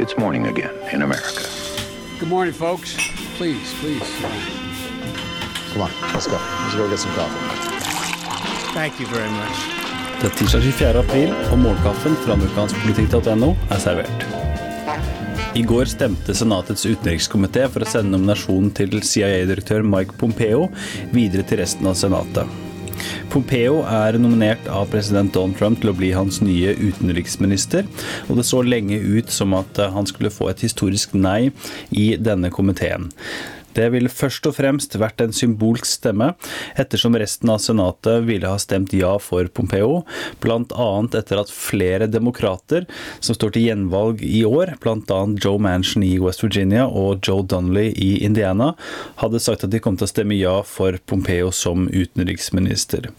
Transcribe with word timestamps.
It's 0.00 0.16
morning 0.16 0.46
again 0.46 0.72
in 0.94 1.02
America. 1.02 1.44
Good 2.18 2.28
morning, 2.30 2.54
folks. 2.54 2.96
Please, 3.36 3.74
please. 3.80 4.08
Come 5.72 5.82
on, 5.82 5.90
let's 6.14 6.26
go. 6.26 6.38
Let's 6.62 6.74
go 6.74 6.88
get 6.88 6.98
some 6.98 7.12
coffee. 7.12 7.36
Thank 8.72 8.98
you 8.98 9.06
very 9.06 9.28
much. 9.30 9.58
Det 10.22 10.30
er 10.30 10.36
tirsdag 10.38 10.62
24. 10.62 11.00
april, 11.00 11.34
og 11.52 11.58
morgenkaffen 11.58 12.16
fra 12.24 12.32
amerikanskpolitikk.no 12.32 13.52
er 13.68 13.84
servert. 13.84 14.26
I 15.54 15.66
går 15.68 15.92
stemte 15.92 16.32
Senatets 16.34 16.86
utenrikskomité 16.88 17.68
for 17.68 17.84
å 17.84 17.92
sende 17.92 18.16
nominasjonen 18.16 18.72
til 18.72 19.02
CIA-direktør 19.04 19.84
Mike 19.84 20.16
Pompeo 20.16 20.70
videre 21.12 21.44
til 21.44 21.60
resten 21.60 21.92
av 21.92 22.00
Senatet. 22.00 22.69
Pompeo 23.30 23.82
er 23.86 24.18
nominert 24.20 24.66
av 24.70 24.90
president 24.92 25.32
Donald 25.34 25.58
Trump 25.60 25.80
til 25.82 25.92
å 25.92 25.96
bli 25.96 26.12
hans 26.16 26.40
nye 26.44 26.74
utenriksminister, 26.78 27.86
og 28.28 28.40
det 28.40 28.48
så 28.48 28.64
lenge 28.66 28.98
ut 28.98 29.30
som 29.32 29.54
at 29.58 29.80
han 29.94 30.08
skulle 30.08 30.32
få 30.34 30.50
et 30.50 30.64
historisk 30.66 31.14
nei 31.14 31.52
i 31.90 32.12
denne 32.20 32.52
komiteen. 32.54 33.10
Det 33.76 33.86
ville 33.94 34.10
først 34.10 34.46
og 34.48 34.56
fremst 34.56 34.96
vært 34.98 35.22
en 35.22 35.34
symbolsk 35.34 35.86
stemme, 35.88 36.32
ettersom 36.80 37.16
resten 37.20 37.52
av 37.52 37.60
senatet 37.62 38.24
ville 38.26 38.48
ha 38.50 38.58
stemt 38.60 38.94
ja 38.96 39.12
for 39.22 39.46
Pompeo, 39.54 40.02
bl.a. 40.42 40.88
etter 41.20 41.40
at 41.42 41.52
flere 41.54 42.08
demokrater 42.10 42.86
som 43.22 43.36
står 43.36 43.54
til 43.54 43.68
gjenvalg 43.68 44.24
i 44.26 44.42
år, 44.48 44.74
bl.a. 44.82 45.20
Joe 45.40 45.62
Manchin 45.62 46.04
i 46.06 46.16
West 46.22 46.44
Virginia 46.44 46.86
og 46.86 47.22
Joe 47.26 47.46
Donnelly 47.46 47.90
i 47.94 48.10
Indiana, 48.26 48.72
hadde 49.22 49.42
sagt 49.42 49.64
at 49.66 49.72
de 49.72 49.82
kom 49.82 49.98
til 49.98 50.08
å 50.08 50.12
stemme 50.12 50.38
ja 50.38 50.58
for 50.66 50.98
Pompeo 51.10 51.52
som 51.54 51.88
utenriksminister. 51.88 53.10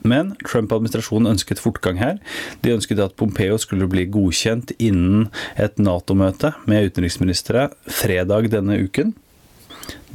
Men 0.00 0.34
Trump-administrasjonen 0.46 1.34
ønsket 1.34 1.60
fortgang 1.62 2.00
her. 2.00 2.20
De 2.64 2.74
ønsket 2.74 3.02
at 3.04 3.16
Pompeo 3.20 3.58
skulle 3.60 3.88
bli 3.90 4.06
godkjent 4.10 4.72
innen 4.78 5.28
et 5.60 5.80
Nato-møte 5.80 6.54
med 6.70 6.90
utenriksministre 6.90 7.68
fredag 8.00 8.50
denne 8.54 8.80
uken. 8.80 9.14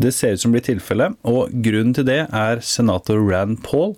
Det 0.01 0.11
ser 0.11 0.35
ut 0.35 0.43
som 0.43 0.55
blir 0.55 0.63
tilfellet, 0.65 1.15
og 1.23 1.53
grunnen 1.65 1.93
til 1.95 2.07
det 2.07 2.21
er 2.27 2.63
senator 2.65 3.21
Rand 3.29 3.61
Paul, 3.65 3.93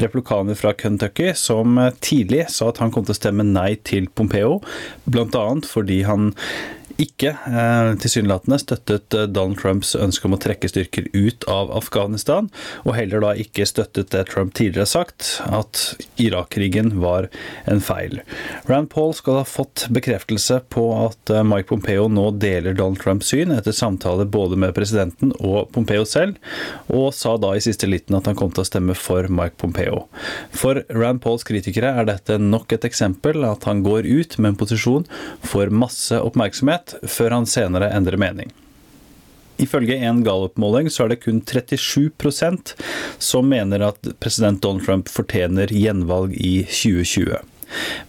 replikaner 0.00 0.56
fra 0.58 0.72
Kentucky, 0.72 1.32
som 1.36 1.76
tidlig 2.04 2.46
sa 2.52 2.70
at 2.72 2.80
han 2.82 2.92
kom 2.94 3.04
til 3.04 3.16
å 3.16 3.20
stemme 3.20 3.46
nei 3.46 3.74
til 3.84 4.08
Pompeo, 4.16 4.60
bl.a. 5.04 5.44
fordi 5.68 6.02
han 6.08 6.32
ikke 7.00 7.32
eh, 7.48 7.92
tilsynelatende 8.02 8.58
støttet 8.60 9.14
eh, 9.16 9.28
Donald 9.30 9.60
Trumps 9.60 9.94
ønske 9.98 10.28
om 10.28 10.36
å 10.36 10.40
trekke 10.42 10.70
styrker 10.70 11.08
ut 11.14 11.46
av 11.50 11.72
Afghanistan, 11.76 12.50
og 12.84 12.96
heller 12.96 13.22
da 13.24 13.32
ikke 13.38 13.66
støttet 13.68 14.12
det 14.14 14.24
Trump 14.32 14.54
tidligere 14.58 14.86
har 14.86 14.92
sagt, 14.92 15.28
at 15.46 15.82
Irak-krigen 16.22 16.94
var 17.02 17.28
en 17.70 17.82
feil. 17.84 18.20
Rand 18.68 18.90
Paul 18.92 19.14
skal 19.16 19.40
ha 19.40 19.46
fått 19.48 19.86
bekreftelse 19.92 20.62
på 20.72 20.86
at 21.04 21.32
eh, 21.32 21.44
Mike 21.46 21.70
Pompeo 21.70 22.08
nå 22.12 22.28
deler 22.42 22.76
Donald 22.78 23.02
Trumps 23.02 23.32
syn, 23.32 23.54
etter 23.54 23.76
samtale 23.76 24.26
både 24.26 24.58
med 24.60 24.74
presidenten 24.76 25.34
og 25.40 25.70
Pompeo 25.74 26.06
selv, 26.08 26.40
og 26.92 27.12
sa 27.16 27.36
da 27.40 27.54
i 27.56 27.64
siste 27.64 27.88
liten 27.90 28.16
at 28.18 28.28
han 28.28 28.38
kom 28.38 28.52
til 28.52 28.64
å 28.64 28.68
stemme 28.68 28.96
for 28.98 29.28
Mike 29.32 29.58
Pompeo. 29.62 30.06
For 30.54 30.82
Rand 30.92 31.22
Pauls 31.24 31.46
kritikere 31.46 31.94
er 32.00 32.08
dette 32.08 32.38
nok 32.42 32.74
et 32.74 32.86
eksempel 32.88 33.46
at 33.46 33.66
han 33.68 33.82
går 33.86 34.08
ut 34.08 34.38
med 34.38 34.52
en 34.52 34.58
posisjon 34.58 35.06
for 35.46 35.70
masse 35.72 36.16
oppmerksomhet, 36.18 36.81
før 37.08 37.38
han 37.38 37.48
senere 37.48 37.92
endrer 37.94 38.20
mening. 38.20 38.52
Ifølge 39.62 39.98
en 40.08 40.24
Gallup-måling 40.26 40.90
så 40.90 41.04
er 41.04 41.12
det 41.12 41.22
kun 41.22 41.42
37% 41.44 42.74
som 43.22 43.48
mener 43.48 43.84
at 43.86 44.12
president 44.22 44.62
Donald 44.62 44.86
Trump 44.86 45.10
fortjener 45.12 45.70
gjenvalg 45.70 46.34
i 46.34 46.62
2020. 46.66 47.38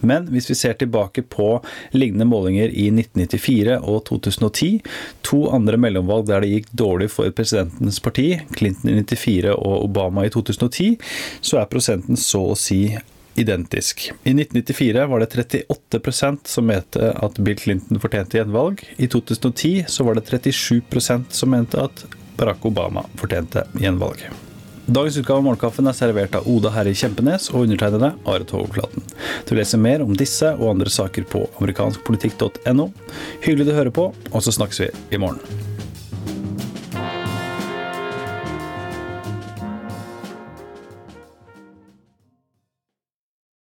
Men 0.04 0.26
hvis 0.32 0.50
vi 0.50 0.56
ser 0.58 0.74
tilbake 0.76 1.22
på 1.32 1.48
lignende 1.96 2.26
målinger 2.28 2.68
i 2.68 2.90
1994 2.90 3.78
og 3.80 4.02
2010, 4.10 4.70
to 5.24 5.44
andre 5.56 5.78
mellomvalg 5.80 6.28
der 6.28 6.44
det 6.44 6.52
gikk 6.52 6.70
dårlig 6.76 7.10
for 7.14 7.32
presidentens 7.36 8.00
parti, 8.04 8.28
Clinton 8.56 8.92
i 8.92 8.98
94 9.00 9.54
og 9.54 9.86
Obama 9.86 10.26
i 10.26 10.32
2010, 10.34 10.98
så 11.40 11.62
er 11.62 11.70
prosenten 11.72 12.20
så 12.20 12.42
å 12.52 12.58
si 12.58 12.82
identisk. 13.34 14.12
I 14.22 14.30
1994 14.30 15.06
var 15.06 15.20
det 15.20 15.26
38% 15.26 16.38
som 16.46 16.66
mente 16.66 17.12
at 17.12 17.38
Bill 17.38 17.58
Clinton 17.58 18.00
fortjente 18.00 18.38
gjenvalg. 18.38 18.84
I 18.96 19.08
2010 19.08 19.84
så 19.88 20.04
var 20.04 20.14
det 20.18 20.26
37% 20.30 21.24
som 21.28 21.50
mente 21.50 21.80
at 21.80 22.04
Barack 22.36 22.66
Obama 22.66 23.04
fortjente 23.16 23.66
gjenvalg. 23.80 24.26
Dagens 24.86 25.16
utgave 25.16 25.38
av 25.40 25.44
Morgenkaffen 25.46 25.86
er 25.88 25.96
servert 25.96 26.34
av 26.36 26.48
Oda 26.50 26.68
Herre 26.74 26.92
Kjempenes 26.92 27.48
og 27.54 27.64
undertegnede 27.64 28.10
Are 28.28 28.44
Togflaten. 28.44 29.06
Du 29.48 29.54
leser 29.56 29.80
mer 29.80 30.04
om 30.04 30.12
disse 30.12 30.50
og 30.58 30.74
andre 30.74 30.92
saker 30.92 31.24
på 31.24 31.46
amerikanskpolitikk.no. 31.56 32.90
Hyggelig 33.46 33.70
du 33.70 33.76
hører 33.78 33.94
på, 33.96 34.10
og 34.12 34.44
så 34.44 34.52
snakkes 34.52 34.84
vi 34.84 34.90
i 35.16 35.22
morgen. 35.22 35.63